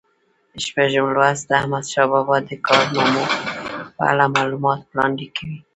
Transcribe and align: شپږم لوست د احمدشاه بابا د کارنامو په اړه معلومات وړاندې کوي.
شپږم 0.63 1.05
لوست 1.15 1.43
د 1.47 1.51
احمدشاه 1.61 2.07
بابا 2.11 2.37
د 2.49 2.51
کارنامو 2.67 3.23
په 3.95 4.01
اړه 4.11 4.25
معلومات 4.35 4.81
وړاندې 4.85 5.25
کوي. 5.35 5.59